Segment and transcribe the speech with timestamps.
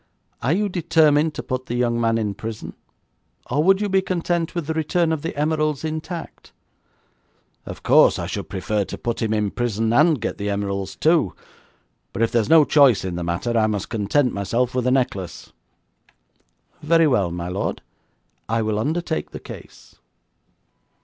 [0.41, 2.73] Are you determined to put the young man in prison,
[3.51, 6.53] or would you be content with the return of the emeralds intact?'
[7.67, 11.35] 'Of course I should prefer to put him in prison and get the emeralds too,
[12.13, 15.53] but if there's no choice in the matter, I must content myself with the necklace.'
[16.81, 17.83] 'Very well, my lord,
[18.49, 19.97] I will undertake the case.'